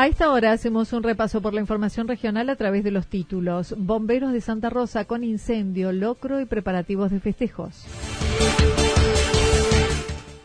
A 0.00 0.06
esta 0.06 0.32
hora 0.32 0.52
hacemos 0.52 0.94
un 0.94 1.02
repaso 1.02 1.42
por 1.42 1.52
la 1.52 1.60
información 1.60 2.08
regional 2.08 2.48
a 2.48 2.56
través 2.56 2.82
de 2.82 2.90
los 2.90 3.06
títulos. 3.06 3.74
Bomberos 3.76 4.32
de 4.32 4.40
Santa 4.40 4.70
Rosa 4.70 5.04
con 5.04 5.22
incendio, 5.22 5.92
locro 5.92 6.40
y 6.40 6.46
preparativos 6.46 7.10
de 7.10 7.20
festejos. 7.20 7.84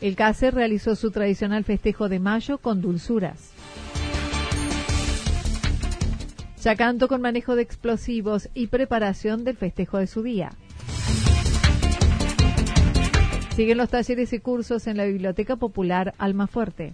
El 0.02 0.18
CACE 0.18 0.52
realizó 0.52 0.98
su 0.98 1.10
tradicional 1.10 1.64
festejo 1.64 2.10
de 2.10 2.20
mayo 2.20 2.58
con 2.58 2.82
dulzuras. 2.82 3.54
Chacanto 6.60 7.08
con 7.08 7.22
manejo 7.22 7.56
de 7.56 7.62
explosivos 7.62 8.50
y 8.54 8.68
preparación 8.68 9.46
del 9.46 9.56
festejo 9.56 10.00
de 10.00 10.08
su 10.08 10.22
día. 10.22 10.52
Siguen 13.56 13.78
los 13.78 13.88
talleres 13.88 14.34
y 14.34 14.40
cursos 14.40 14.86
en 14.88 14.98
la 14.98 15.06
Biblioteca 15.06 15.56
Popular 15.56 16.14
Almafuerte. 16.18 16.94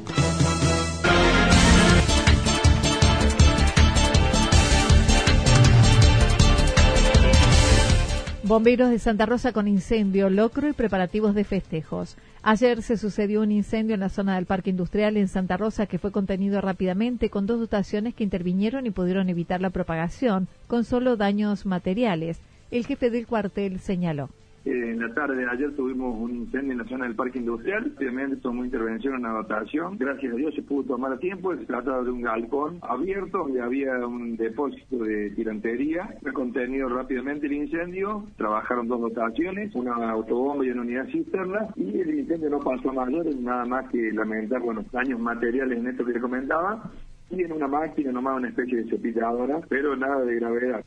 Bomberos 8.51 8.89
de 8.89 8.99
Santa 8.99 9.25
Rosa 9.25 9.53
con 9.53 9.69
incendio, 9.69 10.29
locro 10.29 10.67
y 10.67 10.73
preparativos 10.73 11.33
de 11.33 11.45
festejos. 11.45 12.17
Ayer 12.43 12.81
se 12.81 12.97
sucedió 12.97 13.39
un 13.43 13.51
incendio 13.53 13.93
en 13.93 14.01
la 14.01 14.09
zona 14.09 14.35
del 14.35 14.45
Parque 14.45 14.71
Industrial 14.71 15.15
en 15.15 15.29
Santa 15.29 15.55
Rosa 15.55 15.85
que 15.85 15.99
fue 15.99 16.11
contenido 16.11 16.59
rápidamente 16.59 17.29
con 17.29 17.45
dos 17.45 17.61
dotaciones 17.61 18.13
que 18.13 18.25
intervinieron 18.25 18.85
y 18.85 18.91
pudieron 18.91 19.29
evitar 19.29 19.61
la 19.61 19.69
propagación 19.69 20.49
con 20.67 20.83
solo 20.83 21.15
daños 21.15 21.65
materiales. 21.65 22.41
El 22.71 22.85
jefe 22.85 23.09
del 23.09 23.25
cuartel 23.25 23.79
señaló. 23.79 24.27
En 24.63 24.99
la 24.99 25.11
tarde 25.15 25.37
de 25.37 25.49
ayer 25.49 25.75
tuvimos 25.75 26.15
un 26.19 26.35
incendio 26.35 26.73
en 26.73 26.77
la 26.77 26.85
zona 26.85 27.05
del 27.05 27.15
parque 27.15 27.39
industrial. 27.39 27.91
Obviamente 27.97 28.37
tomó 28.37 28.63
intervención 28.63 29.15
en 29.15 29.23
la 29.23 29.31
dotación. 29.31 29.97
Gracias 29.97 30.33
a 30.33 30.35
Dios 30.35 30.53
se 30.53 30.61
pudo 30.61 30.83
tomar 30.83 31.13
a 31.13 31.17
tiempo. 31.17 31.55
Se 31.55 31.65
trataba 31.65 32.03
de 32.03 32.11
un 32.11 32.21
galpón 32.21 32.77
abierto 32.83 33.39
donde 33.39 33.59
había 33.59 34.05
un 34.05 34.37
depósito 34.37 35.03
de 35.03 35.31
tirantería. 35.31 36.15
Fue 36.21 36.31
contenido 36.31 36.89
rápidamente 36.89 37.47
el 37.47 37.53
incendio. 37.53 38.25
Trabajaron 38.37 38.87
dos 38.87 39.01
dotaciones, 39.01 39.73
una 39.73 39.93
autobomba 40.11 40.63
y 40.63 40.69
una 40.69 40.81
unidad 40.81 41.07
cisterna. 41.07 41.67
Y 41.75 41.99
el 41.99 42.19
incendio 42.19 42.51
no 42.51 42.59
pasó 42.59 42.91
a 42.91 42.93
mayores, 42.93 43.35
nada 43.37 43.65
más 43.65 43.89
que 43.89 44.11
lamentar 44.11 44.61
bueno, 44.61 44.85
daños 44.91 45.19
materiales 45.19 45.79
en 45.79 45.87
esto 45.87 46.05
que 46.05 46.13
le 46.13 46.21
comentaba. 46.21 46.91
Y 47.31 47.41
en 47.41 47.51
una 47.51 47.67
máquina, 47.67 48.11
nomás 48.11 48.37
una 48.37 48.49
especie 48.49 48.83
de 48.83 48.89
cepilladora, 48.89 49.61
pero 49.69 49.95
nada 49.95 50.23
de 50.23 50.35
gravedad. 50.35 50.83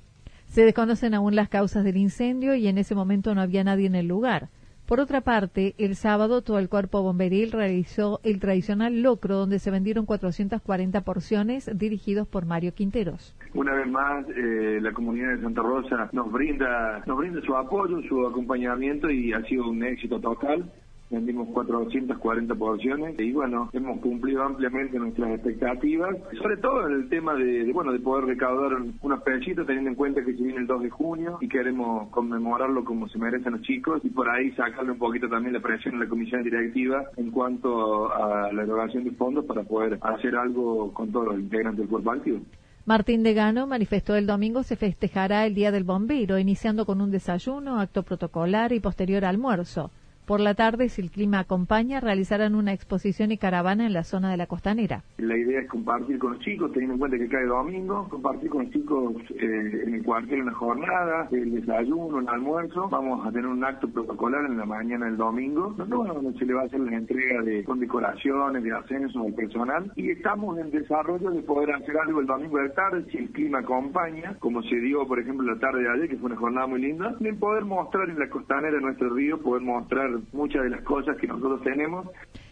Se 0.55 0.65
desconocen 0.65 1.15
aún 1.15 1.35
las 1.35 1.49
causas 1.49 1.83
del 1.83 1.97
incendio 1.97 2.55
y 2.55 2.69
en 2.69 2.79
ese 2.79 2.95
momento 2.95 3.35
no 3.35 3.41
había 3.41 3.65
nadie 3.65 3.89
en 3.89 3.97
el 3.97 4.07
lugar. 4.07 4.51
Por 4.87 5.01
otra 5.01 5.21
parte, 5.21 5.75
el 5.79 5.97
sábado 5.97 6.43
todo 6.43 6.61
el 6.61 6.69
cuerpo 6.69 7.03
bomberil 7.03 7.51
realizó 7.51 8.21
el 8.23 8.39
tradicional 8.39 9.03
locro 9.03 9.35
donde 9.35 9.59
se 9.59 9.73
vendieron 9.73 10.07
440 10.07 11.01
porciones 11.01 11.69
dirigidos 11.77 12.29
por 12.29 12.47
Mario 12.47 12.73
Quinteros. 12.73 13.35
Una 13.53 13.75
vez 13.75 13.89
más, 13.89 14.27
eh, 14.29 14.79
la 14.81 14.93
comunidad 14.93 15.35
de 15.35 15.43
Santa 15.43 15.61
Rosa 15.61 16.09
nos 16.13 16.31
brinda, 16.31 17.03
nos 17.05 17.19
brinda 17.19 17.41
su 17.41 17.57
apoyo, 17.57 18.01
su 18.09 18.25
acompañamiento 18.25 19.11
y 19.11 19.33
ha 19.33 19.43
sido 19.47 19.69
un 19.69 19.83
éxito 19.83 20.21
total 20.21 20.71
vendimos 21.15 21.49
440 21.49 22.55
porciones 22.55 23.19
y 23.19 23.33
bueno, 23.33 23.71
hemos 23.73 24.01
cumplido 24.01 24.43
ampliamente 24.43 24.99
nuestras 24.99 25.31
expectativas, 25.31 26.17
sobre 26.39 26.57
todo 26.57 26.87
en 26.87 26.95
el 26.95 27.09
tema 27.09 27.35
de, 27.35 27.71
bueno, 27.73 27.93
de 27.93 28.01
poder 28.01 28.27
recaudar 28.27 28.83
unos 29.01 29.23
pesitos 29.23 29.67
teniendo 29.67 29.91
en 29.91 29.97
cuenta 29.97 30.25
que 30.25 30.35
se 30.35 30.43
viene 30.43 30.59
el 30.59 30.67
2 30.67 30.83
de 30.83 30.91
junio 30.91 31.39
y 31.41 31.49
queremos 31.49 32.09
conmemorarlo 32.11 32.85
como 32.85 33.09
se 33.09 33.19
merecen 33.19 33.53
los 33.53 33.63
chicos 33.63 34.01
y 34.05 34.11
por 34.11 34.29
ahí 34.29 34.51
sacarle 34.53 34.93
un 34.93 34.99
poquito 34.99 35.29
también 35.29 35.55
la 35.55 35.61
presión 35.61 35.97
a 35.97 35.99
la 35.99 36.09
comisión 36.09 36.43
directiva 36.43 37.05
en 37.17 37.31
cuanto 37.31 38.13
a 38.13 38.53
la 38.53 38.63
erogación 38.63 39.05
de 39.05 39.13
fondos 39.13 39.45
para 39.45 39.63
poder 39.63 39.99
hacer 40.03 40.37
algo 40.37 40.93
con 40.93 41.13
todos 41.13 41.27
los 41.29 41.39
integrantes 41.39 41.81
del 41.81 41.89
cuerpo 41.89 42.11
activo. 42.11 42.41
Martín 42.87 43.23
Degano 43.23 43.67
manifestó 43.67 44.15
el 44.15 44.27
domingo 44.27 44.63
se 44.63 44.77
festejará 44.77 45.47
el 45.47 45.55
Día 45.55 45.73
del 45.73 45.85
Bombero, 45.85 46.39
iniciando 46.39 46.85
con 46.85 47.01
un 47.01 47.11
desayuno, 47.11 47.81
acto 47.81 48.03
protocolar 48.03 48.73
y 48.73 48.81
posterior 48.81 49.25
almuerzo. 49.25 49.91
Por 50.27 50.41
la 50.41 50.55
tarde, 50.55 50.89
si 50.89 51.03
el 51.03 51.11
clima 51.11 51.39
acompaña, 51.39 52.01
realizarán 52.01 52.55
una 52.55 52.73
exposición 52.73 53.31
y 53.31 53.37
caravana 53.37 53.85
en 53.85 53.93
la 53.93 54.05
zona 54.05 54.31
de 54.31 54.39
la 54.39 54.47
costanera. 54.47 55.03
La 55.19 55.37
idea 55.37 55.61
es 55.61 55.69
compartir 55.69 56.19
con 56.19 56.33
los 56.33 56.43
chicos, 56.43 56.73
teniendo 56.73 56.95
en 56.95 56.99
cuenta 56.99 57.19
que 57.19 57.29
cae 57.29 57.45
domingo, 57.45 58.09
compartir 58.09 58.49
con 58.49 58.65
los 58.65 58.73
chicos 58.73 59.13
eh, 59.39 59.83
en 59.87 59.95
el 59.97 60.03
cuartel 60.03 60.41
una 60.41 60.55
jornada, 60.55 61.29
el 61.31 61.61
desayuno, 61.61 62.21
el 62.21 62.29
almuerzo. 62.29 62.89
Vamos 62.89 63.27
a 63.27 63.33
tener 63.33 63.49
un 63.49 63.63
acto 63.63 63.87
protocolar 63.89 64.47
en 64.47 64.57
la 64.57 64.65
mañana 64.65 65.05
del 65.05 65.19
domingo, 65.19 65.75
donde 65.77 66.39
se 66.39 66.47
le 66.47 66.55
va 66.55 66.63
a 66.63 66.65
hacer 66.65 66.81
la 66.81 66.97
entrega 66.97 67.43
de 67.43 67.63
condecoraciones, 67.65 68.63
de 68.63 68.73
ascensos 68.73 69.27
al 69.27 69.35
personal. 69.35 69.93
Y 69.95 70.11
estamos 70.11 70.59
en 70.59 70.71
desarrollo 70.71 71.33
de 71.33 71.43
poder 71.43 71.71
hacer 71.73 71.99
algo 71.99 72.21
el 72.21 72.27
domingo 72.27 72.59
de 72.61 72.71
tarde, 72.71 73.05
si 73.11 73.19
el 73.19 73.29
clima 73.31 73.59
acompaña, 73.59 74.37
como 74.39 74.63
se 74.63 74.77
dio, 74.77 75.07
por 75.07 75.19
ejemplo, 75.19 75.53
la 75.53 75.61
tarde 75.61 75.83
de 75.83 75.91
ayer, 75.91 76.09
que 76.09 76.17
fue 76.17 76.31
una 76.31 76.41
jornada 76.41 76.67
muy 76.67 76.81
linda, 76.81 77.15
de 77.21 77.35
poder 77.35 77.67
mostrar 77.67 78.09
en 78.09 78.19
la 78.19 78.31
costanera 78.31 78.81
nuestro 78.81 79.11
río, 79.11 79.39
poder 79.43 79.63
mostrar 79.63 80.14
muchas 80.33 80.65
de 80.65 80.71
las 80.71 80.83
cosas 80.83 81.17
que 81.17 81.27
nosotros 81.27 81.63
tenemos. 81.63 82.07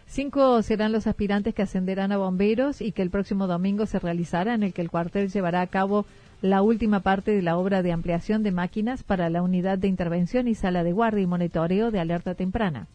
Cinco 0.07 0.61
serán 0.63 0.93
los 0.93 1.07
aspirantes 1.07 1.55
que 1.55 1.63
ascenderán 1.63 2.13
a 2.13 2.19
bomberos 2.19 2.81
y 2.81 2.93
que 2.93 3.03
el 3.03 3.11
próximo 3.11 3.47
domingo 3.47 3.87
se 3.87 3.99
realizará, 3.99 4.55
en 4.55 4.63
el 4.63 4.73
que 4.73 4.83
el 4.83 4.91
cuartel 4.91 5.31
llevará 5.31 5.63
a 5.63 5.67
cabo 5.67 6.05
la 6.43 6.61
última 6.61 7.01
parte 7.01 7.31
de 7.31 7.41
la 7.41 7.57
obra 7.57 7.83
de 7.83 7.93
ampliación 7.93 8.43
de 8.43 8.51
máquinas 8.51 9.05
para 9.05 9.31
la 9.31 9.43
unidad 9.43 9.79
de 9.79 9.89
intervención 9.89 10.49
y 10.49 10.55
sala 10.55 10.83
de 10.85 10.93
guardia 10.93 11.23
y 11.23 11.27
monitoreo 11.27 11.91
de 11.91 12.01
alerta 12.01 12.35
temprana. 12.35 12.89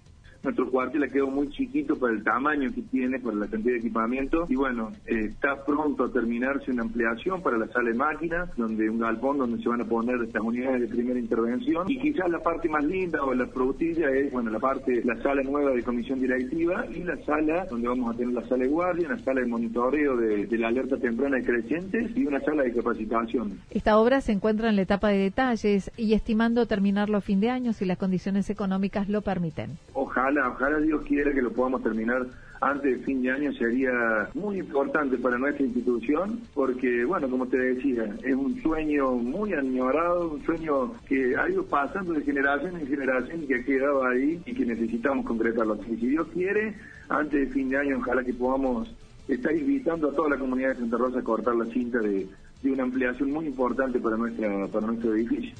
Nuestro 0.48 0.72
cuartel 0.72 1.04
ha 1.04 1.10
quedado 1.10 1.30
muy 1.30 1.50
chiquito 1.50 2.00
para 2.00 2.14
el 2.14 2.24
tamaño 2.24 2.72
que 2.74 2.82
tiene, 2.84 3.20
para 3.20 3.36
la 3.36 3.48
cantidad 3.48 3.74
de 3.74 3.80
equipamiento. 3.80 4.46
Y 4.48 4.56
bueno, 4.56 4.94
eh, 5.06 5.26
está 5.26 5.66
pronto 5.66 6.06
a 6.06 6.10
terminarse 6.10 6.72
una 6.72 6.84
ampliación 6.84 7.42
para 7.42 7.58
la 7.58 7.68
sala 7.68 7.90
de 7.90 7.96
máquinas, 7.98 8.56
donde 8.56 8.90
un 8.90 8.98
galpón 8.98 9.40
donde 9.40 9.62
se 9.62 9.68
van 9.68 9.82
a 9.82 9.84
poner 9.84 10.16
estas 10.24 10.42
unidades 10.42 10.84
de 10.84 10.88
primera 10.88 11.20
intervención. 11.20 11.92
Y 11.92 12.00
quizás 12.00 12.30
la 12.30 12.40
parte 12.40 12.70
más 12.70 12.86
linda 12.86 13.22
o 13.24 13.34
la 13.34 13.46
frutilla 13.48 14.10
es, 14.10 14.32
bueno, 14.32 14.50
la 14.50 14.60
parte, 14.60 15.04
la 15.04 15.22
sala 15.22 15.44
nueva 15.44 15.72
de 15.72 15.84
comisión 15.84 16.22
directiva 16.22 16.86
y 16.96 17.04
la 17.04 17.18
sala 17.26 17.66
donde 17.70 17.90
vamos 17.90 18.16
a 18.16 18.18
tener 18.18 18.34
la 18.34 18.48
sala 18.48 18.64
de 18.64 18.70
guardia, 18.70 19.08
una 19.10 19.20
sala 19.20 19.42
de 19.42 19.48
monitoreo 19.48 20.16
de, 20.16 20.46
de 20.46 20.58
la 20.58 20.70
alerta 20.70 20.96
temprana 20.96 21.36
de 21.36 21.44
crecientes 21.44 22.16
y 22.16 22.26
una 22.26 22.40
sala 22.40 22.64
de 22.64 22.72
capacitación. 22.72 23.60
Esta 23.70 23.98
obra 23.98 24.22
se 24.22 24.32
encuentra 24.32 24.70
en 24.70 24.78
la 24.78 24.84
etapa 24.84 25.10
de 25.10 25.18
detalles 25.18 25.92
y 25.98 26.14
estimando 26.14 26.68
terminarlo 26.68 27.18
a 27.18 27.22
fin 27.22 27.42
de 27.42 27.50
año 27.50 27.74
si 27.74 27.84
las 27.84 27.98
condiciones 27.98 28.50
económicas 28.50 29.10
lo 29.10 29.22
permiten. 29.22 29.78
Ojalá 30.18 30.50
ojalá, 30.50 30.80
Dios 30.80 31.04
quiera 31.04 31.32
que 31.32 31.44
lo 31.44 31.52
podamos 31.52 31.84
terminar 31.84 32.26
antes 32.60 32.98
de 32.98 33.06
fin 33.06 33.22
de 33.22 33.30
año 33.30 33.54
sería 33.54 33.92
muy 34.34 34.58
importante 34.58 35.16
para 35.20 35.38
nuestra 35.38 35.64
institución 35.64 36.42
porque, 36.56 37.06
bueno, 37.06 37.30
como 37.30 37.46
te 37.46 37.58
decía, 37.58 38.16
es 38.24 38.34
un 38.34 38.60
sueño 38.64 39.12
muy 39.12 39.54
añorado, 39.54 40.32
un 40.32 40.44
sueño 40.44 40.94
que 41.08 41.36
ha 41.38 41.48
ido 41.48 41.64
pasando 41.66 42.14
de 42.14 42.24
generación 42.24 42.78
en 42.78 42.88
generación 42.88 43.44
y 43.44 43.46
que 43.46 43.56
ha 43.58 43.64
quedado 43.64 44.08
ahí 44.08 44.42
y 44.44 44.54
que 44.56 44.66
necesitamos 44.66 45.24
concretarlo. 45.24 45.78
Y 45.88 45.98
si 45.98 46.08
Dios 46.08 46.28
quiere, 46.34 46.76
antes 47.10 47.40
de 47.40 47.54
fin 47.54 47.70
de 47.70 47.78
año, 47.78 47.98
ojalá 48.00 48.24
que 48.24 48.34
podamos 48.34 48.92
estar 49.28 49.56
invitando 49.56 50.10
a 50.10 50.16
toda 50.16 50.30
la 50.30 50.40
comunidad 50.40 50.70
de 50.70 50.76
Santa 50.78 50.98
Rosa 50.98 51.20
a 51.20 51.24
cortar 51.24 51.56
la 51.56 51.66
cinta 51.66 52.00
de, 52.00 52.28
de 52.64 52.72
una 52.72 52.84
ampliación 52.84 53.30
muy 53.30 53.46
importante 53.46 54.00
para, 54.00 54.18
nuestra, 54.18 54.66
para 54.68 54.88
nuestro 54.88 55.14
edificio. 55.14 55.54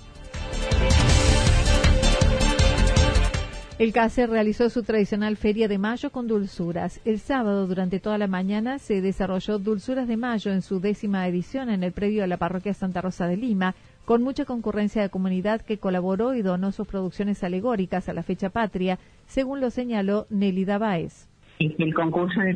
El 3.80 3.94
CACE 3.94 4.26
realizó 4.26 4.72
su 4.72 4.82
tradicional 4.82 5.38
Feria 5.38 5.68
de 5.68 5.78
Mayo 5.78 6.10
con 6.12 6.26
dulzuras. 6.26 7.00
El 7.06 7.20
sábado, 7.20 7.68
durante 7.68 8.00
toda 8.00 8.18
la 8.18 8.26
mañana, 8.26 8.80
se 8.80 9.02
desarrolló 9.02 9.60
Dulzuras 9.60 10.08
de 10.08 10.18
Mayo 10.18 10.52
en 10.52 10.64
su 10.64 10.80
décima 10.80 11.28
edición 11.28 11.70
en 11.70 11.84
el 11.84 11.92
predio 11.92 12.24
de 12.24 12.28
la 12.28 12.38
parroquia 12.38 12.74
Santa 12.74 13.02
Rosa 13.02 13.28
de 13.28 13.38
Lima, 13.38 13.76
con 14.04 14.24
mucha 14.24 14.46
concurrencia 14.46 15.04
de 15.04 15.12
comunidad 15.12 15.62
que 15.62 15.78
colaboró 15.78 16.34
y 16.34 16.42
donó 16.42 16.72
sus 16.72 16.88
producciones 16.88 17.44
alegóricas 17.44 18.10
a 18.10 18.14
la 18.14 18.24
fecha 18.24 18.50
patria, 18.50 18.98
según 19.28 19.62
lo 19.62 19.70
señaló 19.70 20.26
Nelida 20.32 20.80
Báez 20.80 21.28
el 21.60 21.94
concurso 21.94 22.40
de, 22.42 22.54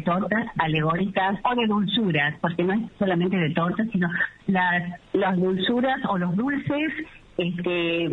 tortas 0.00 0.46
alegóricas 0.58 1.38
o 1.44 1.54
de 1.54 1.66
dulzuras, 1.66 2.34
porque 2.40 2.64
no 2.64 2.72
es 2.72 2.80
solamente 2.98 3.36
de 3.36 3.50
tortas, 3.50 3.86
sino 3.92 4.08
las 4.48 5.36
dulzuras 5.36 6.00
o 6.08 6.18
los 6.18 6.34
dulces 6.34 6.92
este, 7.40 8.08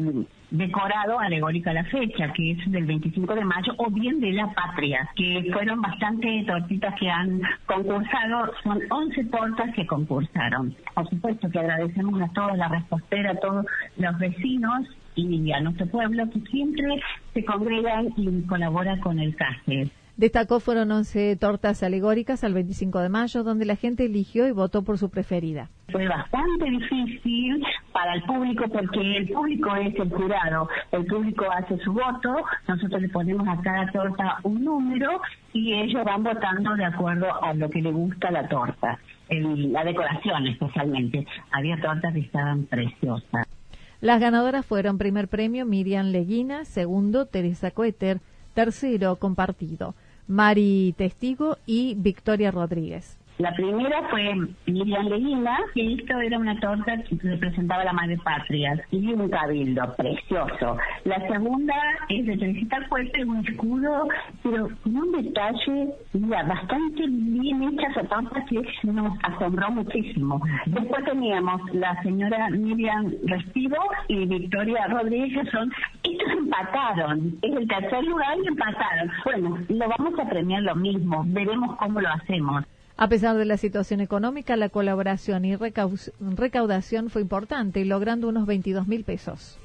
decorado 0.51 1.19
alegórico 1.19 1.69
a 1.69 1.73
la 1.73 1.83
fecha, 1.85 2.31
que 2.33 2.51
es 2.51 2.71
del 2.71 2.85
25 2.85 3.35
de 3.35 3.45
mayo, 3.45 3.73
o 3.77 3.89
bien 3.91 4.19
de 4.19 4.31
la 4.31 4.51
patria, 4.53 5.09
que 5.15 5.49
fueron 5.51 5.81
bastante 5.81 6.43
tortitas 6.47 6.95
que 6.99 7.09
han 7.09 7.41
concursado, 7.65 8.51
son 8.63 8.79
11 8.89 9.25
tortas 9.25 9.75
que 9.75 9.85
concursaron. 9.85 10.75
Por 10.93 11.09
supuesto 11.09 11.49
que 11.49 11.59
agradecemos 11.59 12.21
a 12.21 12.27
toda 12.33 12.55
la 12.55 12.67
respostera, 12.69 13.31
a 13.31 13.35
todos 13.35 13.65
los 13.97 14.17
vecinos 14.17 14.87
y 15.15 15.51
a 15.51 15.59
nuestro 15.59 15.87
pueblo 15.87 16.29
que 16.29 16.39
siempre 16.51 17.01
se 17.33 17.43
congregan 17.43 18.09
y 18.15 18.41
colaboran 18.43 18.99
con 18.99 19.19
el 19.19 19.35
CASE. 19.35 19.89
Destacó 20.17 20.59
fueron 20.59 20.91
11 20.91 21.35
tortas 21.35 21.83
alegóricas 21.83 22.43
al 22.43 22.55
25 22.55 23.01
de 23.01 23.09
mayo, 23.09 23.43
donde 23.43 23.65
la 23.65 23.75
gente 23.75 24.05
eligió 24.05 24.47
y 24.47 24.51
votó 24.51 24.81
por 24.81 24.97
su 24.97 25.11
preferida. 25.11 25.69
Fue 25.91 26.07
bastante 26.07 26.65
difícil 26.71 27.63
para 27.93 28.15
el 28.15 28.23
público 28.23 28.65
porque 28.67 29.17
el 29.17 29.29
público 29.29 29.75
es 29.75 29.93
el 29.95 30.09
jurado, 30.09 30.69
el 30.91 31.05
público 31.05 31.45
hace 31.51 31.77
su 31.83 31.93
voto, 31.93 32.35
nosotros 32.67 32.99
le 32.99 33.09
ponemos 33.09 33.47
a 33.47 33.61
cada 33.61 33.91
torta 33.91 34.37
un 34.41 34.63
número 34.63 35.21
y 35.53 35.75
ellos 35.75 36.03
van 36.03 36.23
votando 36.23 36.75
de 36.75 36.85
acuerdo 36.85 37.27
a 37.43 37.53
lo 37.53 37.69
que 37.69 37.83
le 37.83 37.91
gusta 37.91 38.31
la 38.31 38.47
torta, 38.47 38.97
la 39.29 39.83
decoración 39.83 40.47
especialmente. 40.47 41.27
Había 41.51 41.79
tortas 41.79 42.11
que 42.15 42.21
estaban 42.21 42.63
preciosas. 42.63 43.45
Las 44.01 44.19
ganadoras 44.19 44.65
fueron 44.65 44.97
primer 44.97 45.27
premio 45.27 45.63
Miriam 45.67 46.07
Leguina, 46.07 46.65
segundo 46.65 47.27
Teresa 47.27 47.69
Coeter, 47.69 48.19
tercero 48.55 49.17
compartido. 49.17 49.93
Mari 50.27 50.93
Testigo 50.97 51.57
y 51.65 51.95
Victoria 51.95 52.51
Rodríguez. 52.51 53.17
La 53.39 53.53
primera 53.53 54.01
fue 54.09 54.33
Miriam 54.65 55.05
Leguina, 55.05 55.59
que 55.75 55.93
esto 55.93 56.19
era 56.19 56.39
una 56.39 56.59
torta 56.59 56.97
que 57.03 57.15
representaba 57.21 57.83
la 57.83 57.93
madre 57.93 58.17
patria 58.23 58.81
y 58.89 59.13
un 59.13 59.29
cabildo 59.29 59.93
precioso. 59.95 60.77
La 61.05 61.19
segunda 61.27 61.75
es 62.09 62.25
de 62.25 62.35
Teresita 62.35 62.81
Fuerte, 62.89 63.23
un 63.23 63.45
escudo, 63.45 64.07
pero 64.41 64.69
con 64.81 64.95
un 64.95 65.11
detalle 65.23 65.93
bastante 66.13 67.05
bien 67.07 67.61
hecha 67.61 67.87
esa 67.89 68.03
torta 68.05 68.43
que 68.45 68.63
nos 68.91 69.13
asombró 69.21 69.69
muchísimo. 69.69 70.41
Después 70.65 71.05
teníamos 71.05 71.61
la 71.75 72.01
señora 72.01 72.49
Miriam 72.49 73.13
Respido 73.25 73.77
y 74.07 74.25
Victoria 74.25 74.87
Rodríguez, 74.87 75.47
son, 75.51 75.71
estos 76.03 76.31
empataron, 76.31 77.37
es 77.43 77.55
el 77.55 77.67
tercer 77.67 78.03
lugar 78.03 78.35
y 78.43 78.47
empataron. 78.47 79.11
Bueno, 79.25 79.57
lo 79.69 79.89
vamos 79.95 80.19
a 80.19 80.27
premiar 80.27 80.63
lo 80.63 80.75
mismo, 80.75 81.23
veremos 81.27 81.75
cómo 81.77 82.01
lo 82.01 82.09
hacemos. 82.09 82.65
A 82.99 83.07
pesar 83.09 83.37
de 83.37 83.45
la 83.45 83.57
situación 83.57 84.01
económica, 84.01 84.55
la 84.55 84.69
colaboración 84.69 85.45
y 85.45 85.55
recaudación 85.55 87.11
fue 87.11 87.21
importante, 87.21 87.85
logrando 87.85 88.27
unos 88.27 88.47
22 88.47 88.87
mil 88.87 89.03
pesos. 89.03 89.59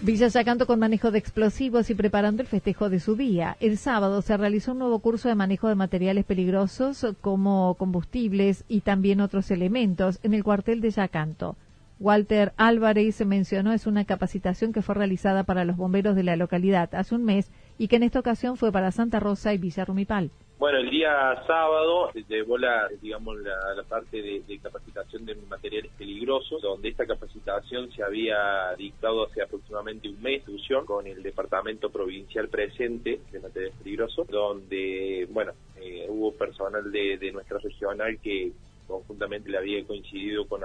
Villa 0.00 0.28
Yacanto 0.28 0.66
con 0.66 0.80
manejo 0.80 1.10
de 1.10 1.18
explosivos 1.18 1.90
y 1.90 1.94
preparando 1.94 2.40
el 2.40 2.48
festejo 2.48 2.88
de 2.88 3.00
su 3.00 3.16
día. 3.16 3.58
El 3.60 3.76
sábado 3.76 4.22
se 4.22 4.34
realizó 4.36 4.72
un 4.72 4.78
nuevo 4.78 4.98
curso 5.00 5.28
de 5.28 5.34
manejo 5.34 5.68
de 5.68 5.74
materiales 5.74 6.24
peligrosos 6.24 7.06
como 7.20 7.74
combustibles 7.74 8.64
y 8.68 8.80
también 8.80 9.20
otros 9.20 9.50
elementos 9.50 10.20
en 10.22 10.32
el 10.32 10.42
cuartel 10.42 10.80
de 10.80 10.90
Yacanto. 10.90 11.54
Walter 12.00 12.54
Álvarez 12.56 13.24
mencionó 13.26 13.72
es 13.72 13.86
una 13.86 14.06
capacitación 14.06 14.72
que 14.72 14.82
fue 14.82 14.94
realizada 14.94 15.44
para 15.44 15.64
los 15.66 15.76
bomberos 15.76 16.16
de 16.16 16.24
la 16.24 16.34
localidad 16.34 16.92
hace 16.94 17.14
un 17.14 17.24
mes 17.24 17.50
y 17.78 17.88
que 17.88 17.96
en 17.96 18.02
esta 18.02 18.20
ocasión 18.20 18.56
fue 18.56 18.72
para 18.72 18.90
Santa 18.90 19.20
Rosa 19.20 19.52
y 19.54 19.58
Villa 19.58 19.84
Rumipal. 19.84 20.30
Bueno, 20.58 20.78
el 20.78 20.90
día 20.90 21.42
sábado 21.44 22.10
se 22.12 22.22
llevó 22.22 22.56
la, 22.56 22.88
digamos, 23.00 23.36
la, 23.40 23.82
parte 23.88 24.22
de, 24.22 24.60
capacitación 24.62 25.24
de 25.26 25.34
materiales 25.34 25.90
peligrosos, 25.98 26.62
donde 26.62 26.88
esta 26.88 27.04
capacitación 27.04 27.90
se 27.90 28.04
había 28.04 28.72
dictado 28.78 29.26
hace 29.26 29.42
aproximadamente 29.42 30.08
un 30.08 30.22
mes, 30.22 30.44
con 30.86 31.08
el 31.08 31.20
Departamento 31.20 31.90
Provincial 31.90 32.48
presente 32.48 33.18
de 33.32 33.40
materiales 33.40 33.74
peligrosos, 33.76 34.28
donde, 34.28 35.26
bueno, 35.32 35.52
eh, 35.80 36.06
hubo 36.08 36.32
personal 36.32 36.92
de 36.92 37.32
nuestra 37.32 37.58
regional 37.58 38.20
que 38.20 38.52
conjuntamente 38.92 39.50
le 39.50 39.58
había 39.58 39.84
coincidido 39.84 40.46
con, 40.46 40.62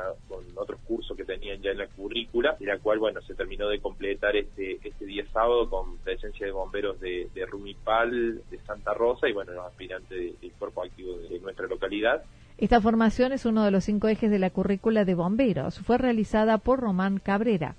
otros 0.56 0.80
cursos 0.86 1.16
que 1.16 1.24
tenían 1.24 1.62
ya 1.62 1.72
en 1.72 1.80
la 1.80 1.88
currícula, 1.88 2.56
la 2.60 2.78
cual, 2.80 3.00
bueno, 3.00 3.22
se 3.22 3.34
terminó 3.34 3.70
de 3.70 3.80
completar 3.80 4.36
este, 4.36 4.80
este 4.84 5.06
día 5.06 5.26
sábado 5.32 5.70
con 5.70 5.98
presencia 6.00 6.46
de 6.46 6.52
bomberos 6.52 7.00
de, 7.00 7.30
Rumipal, 7.50 8.42
de 8.50 8.60
Santa 8.66 8.94
Rosa 8.94 9.28
y, 9.28 9.34
bueno, 9.34 9.54
los 9.54 9.66
aspirantes 9.66 10.40
del 10.40 10.52
cuerpo 10.54 10.84
activo 10.84 11.18
de 11.18 11.40
nuestra 11.40 11.68
localidad. 11.68 12.24
Esta 12.58 12.82
formación 12.82 13.34
es 13.34 13.46
uno 13.46 13.64
de 13.64 13.72
los 13.72 13.84
cinco 13.84 14.08
ejes 14.08 14.32
de 14.32 14.40
la 14.40 14.50
currícula 14.50 15.06
de 15.06 15.16
bomberos. 15.16 15.80
Fue 15.80 15.98
realizada 15.98 16.58
por 16.58 16.80
Román 16.80 17.20
Cabrera. 17.20 17.76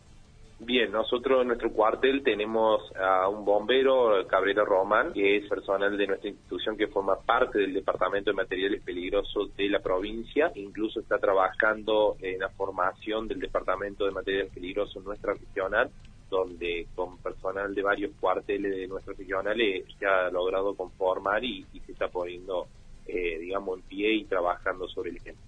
Bien, 0.61 0.91
nosotros 0.91 1.43
en 1.43 1.49
nuestro 1.49 1.73
cuartel 1.73 2.25
tenemos 2.25 2.83
a 2.97 3.29
un 3.29 3.45
bombero, 3.45 4.27
Cabrera 4.27 4.65
Román, 4.65 5.13
que 5.13 5.37
es 5.37 5.49
personal 5.49 5.97
de 5.97 6.09
nuestra 6.09 6.29
institución 6.29 6.77
que 6.77 6.89
forma 6.89 7.15
parte 7.21 7.61
del 7.61 7.73
Departamento 7.73 8.31
de 8.31 8.37
Materiales 8.37 8.83
Peligrosos 8.83 9.55
de 9.57 9.69
la 9.69 9.79
provincia, 9.79 10.51
incluso 10.57 10.99
está 10.99 11.19
trabajando 11.19 12.17
en 12.21 12.41
la 12.41 12.49
formación 12.49 13.29
del 13.29 13.39
Departamento 13.39 14.05
de 14.05 14.11
Materiales 14.11 14.53
Peligrosos 14.53 15.05
nuestra 15.05 15.35
regional, 15.35 15.91
donde 16.29 16.89
con 16.97 17.19
personal 17.19 17.73
de 17.73 17.83
varios 17.83 18.11
cuarteles 18.19 18.75
de 18.77 18.89
nuestra 18.89 19.15
regional 19.15 19.61
eh, 19.61 19.85
se 19.97 20.07
ha 20.07 20.29
logrado 20.29 20.75
conformar 20.75 21.45
y, 21.45 21.65
se 21.87 21.93
está 21.93 22.09
poniendo, 22.09 22.67
eh, 23.07 23.39
digamos, 23.39 23.79
en 23.79 23.85
pie 23.85 24.13
y 24.13 24.25
trabajando 24.25 24.89
sobre 24.89 25.11
el 25.11 25.19
ejemplo. 25.19 25.48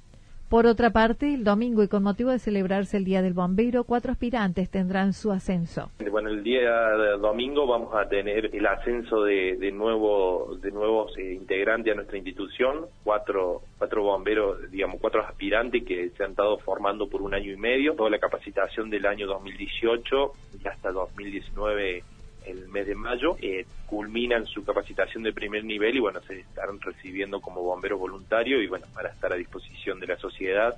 Por 0.50 0.66
otra 0.66 0.90
parte, 0.90 1.33
el 1.33 1.45
domingo 1.45 1.85
y 1.85 1.87
con 1.87 2.02
motivo 2.02 2.30
de 2.30 2.40
celebrarse 2.40 2.97
el 2.97 3.04
Día 3.04 3.23
del 3.23 3.35
Bombero, 3.35 3.85
cuatro 3.85 4.11
aspirantes 4.11 4.69
tendrán 4.69 5.12
su 5.12 5.30
ascenso. 5.30 5.92
Bueno, 6.11 6.28
el 6.28 6.42
día 6.42 6.90
domingo 7.21 7.69
vamos 7.69 7.95
a 7.95 8.09
tener 8.09 8.50
el 8.52 8.66
ascenso 8.66 9.23
de, 9.23 9.57
de, 9.59 9.71
nuevo, 9.71 10.59
de 10.61 10.73
nuevos 10.73 11.16
eh, 11.19 11.35
integrantes 11.35 11.92
a 11.92 11.95
nuestra 11.95 12.16
institución, 12.16 12.87
cuatro, 13.04 13.62
cuatro 13.78 14.02
bomberos, 14.02 14.69
digamos, 14.73 15.00
cuatro 15.00 15.23
aspirantes 15.25 15.85
que 15.85 16.11
se 16.16 16.25
han 16.25 16.30
estado 16.33 16.59
formando 16.59 17.09
por 17.09 17.23
un 17.23 17.33
año 17.33 17.52
y 17.52 17.57
medio, 17.57 17.95
toda 17.95 18.11
la 18.11 18.19
capacitación 18.19 18.90
del 18.90 19.07
año 19.07 19.28
2018 19.28 20.33
y 20.64 20.66
hasta 20.66 20.90
2019 20.90 22.02
el 22.47 22.68
mes 22.68 22.87
de 22.87 22.94
mayo, 22.94 23.37
eh, 23.40 23.66
culminan 23.87 24.47
su 24.47 24.64
capacitación 24.64 25.23
de 25.23 25.32
primer 25.32 25.64
nivel 25.64 25.97
y 25.97 26.00
bueno, 26.00 26.20
se 26.23 26.40
estarán 26.40 26.80
recibiendo 26.80 27.40
como 27.40 27.62
bomberos 27.62 27.99
voluntarios 27.99 28.62
y 28.62 28.66
bueno, 28.66 28.87
para 28.94 29.11
estar 29.11 29.32
a 29.32 29.37
disposición 29.37 30.00
de 30.00 30.06
la 30.06 30.16
sociedad. 30.16 30.76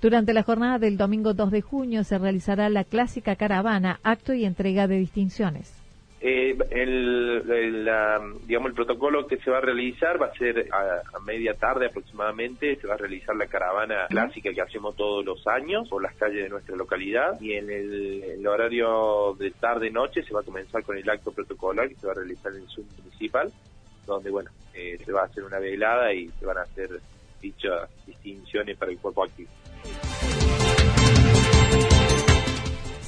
Durante 0.00 0.32
la 0.32 0.42
jornada 0.42 0.78
del 0.78 0.96
domingo 0.96 1.34
2 1.34 1.50
de 1.50 1.60
junio 1.60 2.04
se 2.04 2.18
realizará 2.18 2.68
la 2.68 2.84
clásica 2.84 3.36
caravana, 3.36 4.00
acto 4.02 4.34
y 4.34 4.44
entrega 4.44 4.86
de 4.86 4.96
distinciones. 4.96 5.81
Eh, 6.24 6.56
el, 6.70 7.42
digamos, 8.46 8.68
el 8.68 8.74
protocolo 8.76 9.26
que 9.26 9.38
se 9.38 9.50
va 9.50 9.58
a 9.58 9.60
realizar 9.60 10.22
va 10.22 10.26
a 10.26 10.34
ser 10.34 10.68
a, 10.72 11.18
media 11.20 11.54
tarde 11.54 11.86
aproximadamente, 11.86 12.76
se 12.76 12.86
va 12.86 12.94
a 12.94 12.96
realizar 12.96 13.34
la 13.34 13.48
caravana 13.48 14.06
clásica 14.08 14.52
que 14.52 14.60
hacemos 14.60 14.94
todos 14.94 15.24
los 15.24 15.44
años 15.48 15.88
por 15.88 16.00
las 16.00 16.14
calles 16.14 16.44
de 16.44 16.48
nuestra 16.48 16.76
localidad. 16.76 17.40
Y 17.40 17.54
en 17.54 17.68
el, 17.68 18.46
horario 18.46 19.34
de 19.36 19.50
tarde-noche 19.50 20.22
se 20.22 20.32
va 20.32 20.40
a 20.40 20.44
comenzar 20.44 20.84
con 20.84 20.96
el 20.96 21.08
acto 21.10 21.32
protocolar 21.32 21.88
que 21.88 21.96
se 21.96 22.06
va 22.06 22.12
a 22.12 22.16
realizar 22.16 22.52
en 22.52 22.62
el 22.62 22.84
municipal, 23.02 23.52
donde, 24.06 24.30
bueno, 24.30 24.50
eh, 24.74 24.98
se 25.04 25.10
va 25.10 25.22
a 25.22 25.24
hacer 25.24 25.42
una 25.42 25.58
velada 25.58 26.12
y 26.12 26.28
se 26.38 26.46
van 26.46 26.58
a 26.58 26.62
hacer 26.62 27.00
dichas 27.40 27.88
distinciones 28.06 28.76
para 28.76 28.92
el 28.92 28.98
cuerpo 28.98 29.24
activo. 29.24 29.50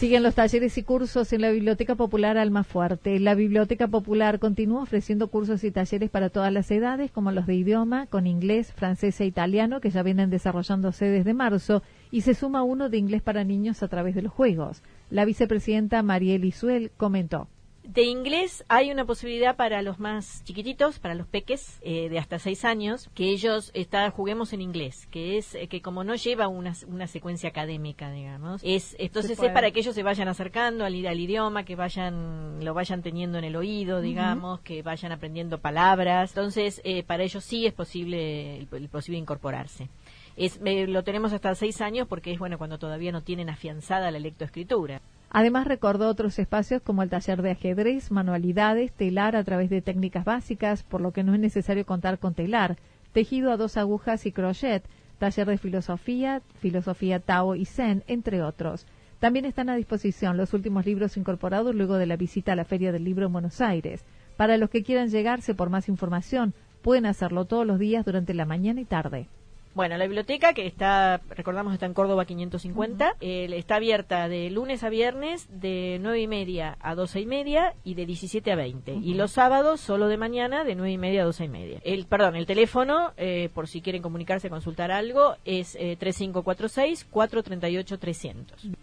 Siguen 0.04 0.22
los 0.22 0.34
talleres 0.34 0.76
y 0.76 0.82
cursos 0.82 1.32
en 1.32 1.40
la 1.40 1.50
Biblioteca 1.50 1.94
Popular 1.94 2.36
Almafuerte. 2.36 3.18
La 3.18 3.34
Biblioteca 3.34 3.88
Popular 3.88 4.38
continúa 4.38 4.82
ofreciendo 4.82 5.28
cursos 5.28 5.64
y 5.64 5.70
talleres 5.70 6.10
para 6.10 6.28
todas 6.28 6.52
las 6.52 6.70
edades, 6.70 7.10
como 7.10 7.32
los 7.32 7.46
de 7.46 7.54
idioma, 7.54 8.04
con 8.08 8.26
inglés, 8.26 8.70
francés 8.74 9.18
e 9.22 9.24
italiano, 9.24 9.80
que 9.80 9.88
ya 9.88 10.02
vienen 10.02 10.28
desarrollándose 10.28 11.06
desde 11.06 11.32
marzo, 11.32 11.82
y 12.10 12.20
se 12.20 12.34
suma 12.34 12.62
uno 12.62 12.90
de 12.90 12.98
inglés 12.98 13.22
para 13.22 13.44
niños 13.44 13.82
a 13.82 13.88
través 13.88 14.14
de 14.14 14.20
los 14.20 14.32
juegos. 14.34 14.82
La 15.08 15.24
vicepresidenta 15.24 16.02
Mariel 16.02 16.44
Isuel 16.44 16.90
comentó. 16.98 17.48
De 17.84 18.02
inglés 18.02 18.64
hay 18.68 18.90
una 18.90 19.04
posibilidad 19.04 19.56
para 19.56 19.82
los 19.82 20.00
más 20.00 20.42
chiquititos, 20.44 20.98
para 20.98 21.14
los 21.14 21.26
peques 21.26 21.78
eh, 21.82 22.08
de 22.08 22.18
hasta 22.18 22.38
seis 22.38 22.64
años, 22.64 23.10
que 23.14 23.24
ellos 23.24 23.70
está, 23.74 24.10
juguemos 24.10 24.54
en 24.54 24.62
inglés, 24.62 25.06
que 25.10 25.36
es 25.36 25.54
eh, 25.54 25.68
que 25.68 25.82
como 25.82 26.02
no 26.02 26.14
lleva 26.14 26.48
una, 26.48 26.72
una 26.88 27.06
secuencia 27.06 27.50
académica, 27.50 28.10
digamos, 28.10 28.62
es 28.64 28.96
entonces 28.98 29.38
es 29.38 29.50
para 29.50 29.70
que 29.70 29.80
ellos 29.80 29.94
se 29.94 30.02
vayan 30.02 30.28
acercando 30.28 30.86
al, 30.86 31.06
al 31.06 31.20
idioma, 31.20 31.66
que 31.66 31.76
vayan 31.76 32.64
lo 32.64 32.72
vayan 32.72 33.02
teniendo 33.02 33.36
en 33.36 33.44
el 33.44 33.54
oído, 33.54 34.00
digamos, 34.00 34.60
que 34.60 34.82
vayan 34.82 35.12
aprendiendo 35.12 35.58
palabras. 35.58 36.30
Entonces 36.30 36.80
eh, 36.84 37.02
para 37.02 37.22
ellos 37.22 37.44
sí 37.44 37.66
es 37.66 37.74
posible 37.74 38.66
el, 38.72 38.88
posible 38.88 39.18
incorporarse. 39.18 39.90
Es, 40.36 40.58
lo 40.62 41.04
tenemos 41.04 41.34
hasta 41.34 41.54
seis 41.54 41.82
años 41.82 42.08
porque 42.08 42.32
es 42.32 42.38
bueno 42.38 42.56
cuando 42.56 42.78
todavía 42.78 43.12
no 43.12 43.22
tienen 43.22 43.50
afianzada 43.50 44.10
la 44.10 44.18
lectoescritura. 44.18 45.02
Además 45.36 45.66
recordó 45.66 46.08
otros 46.08 46.38
espacios 46.38 46.80
como 46.80 47.02
el 47.02 47.10
taller 47.10 47.42
de 47.42 47.50
ajedrez, 47.50 48.12
manualidades, 48.12 48.92
telar 48.92 49.34
a 49.34 49.42
través 49.42 49.68
de 49.68 49.82
técnicas 49.82 50.24
básicas, 50.24 50.84
por 50.84 51.00
lo 51.00 51.10
que 51.10 51.24
no 51.24 51.34
es 51.34 51.40
necesario 51.40 51.84
contar 51.84 52.20
con 52.20 52.34
telar, 52.34 52.76
tejido 53.12 53.50
a 53.50 53.56
dos 53.56 53.76
agujas 53.76 54.26
y 54.26 54.32
crochet, 54.32 54.84
taller 55.18 55.48
de 55.48 55.58
filosofía, 55.58 56.40
filosofía 56.60 57.18
Tao 57.18 57.56
y 57.56 57.64
Zen, 57.64 58.04
entre 58.06 58.44
otros. 58.44 58.86
También 59.18 59.44
están 59.44 59.68
a 59.70 59.74
disposición 59.74 60.36
los 60.36 60.54
últimos 60.54 60.86
libros 60.86 61.16
incorporados 61.16 61.74
luego 61.74 61.96
de 61.96 62.06
la 62.06 62.16
visita 62.16 62.52
a 62.52 62.56
la 62.56 62.64
Feria 62.64 62.92
del 62.92 63.02
Libro 63.02 63.26
en 63.26 63.32
Buenos 63.32 63.60
Aires. 63.60 64.04
Para 64.36 64.56
los 64.56 64.70
que 64.70 64.84
quieran 64.84 65.08
llegarse 65.08 65.52
por 65.52 65.68
más 65.68 65.88
información, 65.88 66.54
pueden 66.80 67.06
hacerlo 67.06 67.44
todos 67.44 67.66
los 67.66 67.80
días 67.80 68.04
durante 68.04 68.34
la 68.34 68.44
mañana 68.44 68.80
y 68.80 68.84
tarde. 68.84 69.26
Bueno, 69.74 69.96
la 69.96 70.04
biblioteca 70.04 70.52
que 70.54 70.66
está, 70.66 71.20
recordamos, 71.30 71.72
está 71.72 71.86
en 71.86 71.94
Córdoba 71.94 72.26
550, 72.26 73.16
está 73.20 73.76
abierta 73.76 74.28
de 74.28 74.50
lunes 74.50 74.82
a 74.84 74.88
viernes 74.88 75.48
de 75.50 75.98
nueve 76.00 76.20
y 76.20 76.28
media 76.28 76.78
a 76.80 76.94
doce 76.94 77.20
y 77.20 77.26
media 77.26 77.74
y 77.82 77.94
de 77.94 78.06
17 78.06 78.52
a 78.52 78.56
20. 78.56 79.00
Y 79.02 79.14
los 79.14 79.32
sábados 79.32 79.80
solo 79.80 80.06
de 80.06 80.16
mañana 80.16 80.62
de 80.62 80.76
nueve 80.76 80.92
y 80.92 80.98
media 80.98 81.22
a 81.22 81.24
doce 81.24 81.46
y 81.46 81.48
media. 81.48 81.80
El, 81.82 82.06
perdón, 82.06 82.36
el 82.36 82.46
teléfono, 82.46 83.14
eh, 83.16 83.50
por 83.52 83.66
si 83.66 83.80
quieren 83.80 84.00
comunicarse, 84.00 84.48
consultar 84.48 84.92
algo, 84.92 85.34
es 85.44 85.74
eh, 85.74 85.98
3546-438-300. 86.00 88.76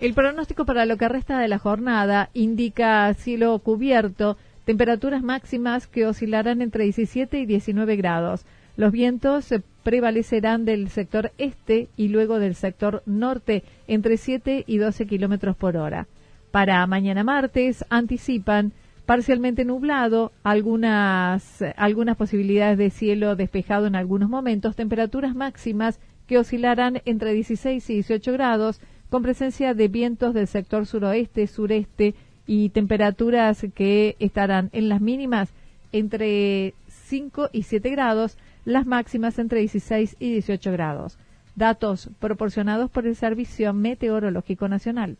El 0.00 0.14
pronóstico 0.14 0.64
para 0.64 0.84
lo 0.84 0.96
que 0.96 1.08
resta 1.08 1.38
de 1.38 1.46
la 1.46 1.60
jornada 1.60 2.30
indica 2.34 3.14
cielo 3.14 3.56
cubierto 3.60 4.36
Temperaturas 4.64 5.22
máximas 5.22 5.86
que 5.86 6.06
oscilarán 6.06 6.62
entre 6.62 6.84
17 6.84 7.40
y 7.40 7.46
19 7.46 7.96
grados. 7.96 8.44
Los 8.76 8.92
vientos 8.92 9.52
prevalecerán 9.82 10.64
del 10.64 10.88
sector 10.88 11.32
este 11.36 11.88
y 11.96 12.08
luego 12.08 12.38
del 12.38 12.54
sector 12.54 13.02
norte 13.04 13.64
entre 13.88 14.16
7 14.16 14.64
y 14.66 14.78
12 14.78 15.06
kilómetros 15.06 15.56
por 15.56 15.76
hora. 15.76 16.06
Para 16.52 16.86
mañana 16.86 17.24
martes 17.24 17.84
anticipan 17.90 18.72
parcialmente 19.04 19.64
nublado, 19.64 20.32
algunas, 20.44 21.62
algunas 21.76 22.16
posibilidades 22.16 22.78
de 22.78 22.90
cielo 22.90 23.34
despejado 23.34 23.86
en 23.86 23.96
algunos 23.96 24.28
momentos, 24.28 24.76
temperaturas 24.76 25.34
máximas 25.34 25.98
que 26.26 26.38
oscilarán 26.38 27.02
entre 27.04 27.32
16 27.34 27.90
y 27.90 27.94
18 27.94 28.32
grados, 28.32 28.80
con 29.10 29.22
presencia 29.22 29.74
de 29.74 29.88
vientos 29.88 30.34
del 30.34 30.46
sector 30.46 30.86
suroeste, 30.86 31.46
sureste 31.46 32.14
y 32.46 32.70
temperaturas 32.70 33.64
que 33.74 34.16
estarán 34.18 34.70
en 34.72 34.88
las 34.88 35.00
mínimas 35.00 35.50
entre 35.92 36.74
5 36.88 37.50
y 37.52 37.64
7 37.64 37.90
grados, 37.90 38.36
las 38.64 38.86
máximas 38.86 39.38
entre 39.38 39.60
16 39.60 40.16
y 40.18 40.32
18 40.32 40.72
grados. 40.72 41.18
Datos 41.54 42.08
proporcionados 42.18 42.90
por 42.90 43.06
el 43.06 43.14
Servicio 43.16 43.72
Meteorológico 43.72 44.68
Nacional. 44.68 45.16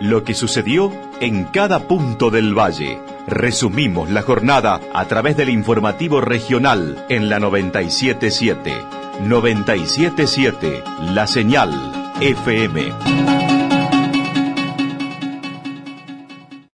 Lo 0.00 0.24
que 0.24 0.34
sucedió 0.34 0.92
en 1.20 1.44
cada 1.44 1.86
punto 1.86 2.30
del 2.30 2.58
valle. 2.58 2.98
Resumimos 3.26 4.10
la 4.10 4.22
jornada 4.22 4.80
a 4.94 5.04
través 5.06 5.36
del 5.36 5.50
informativo 5.50 6.20
regional 6.20 7.04
en 7.08 7.28
la 7.28 7.38
977. 7.38 8.72
977, 9.26 10.82
la 11.12 11.26
señal 11.26 11.70
FM. 12.20 13.39